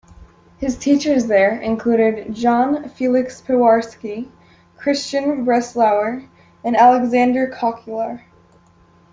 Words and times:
His 0.57 0.79
teachers 0.79 1.27
there 1.27 1.61
included 1.61 2.33
Jan 2.33 2.85
Feliks 2.89 3.39
Piwarski, 3.43 4.31
Chrystian 4.75 5.45
Breslauer 5.45 6.27
and 6.63 6.75
Aleksander 6.75 7.47
Kokular. 7.53 8.23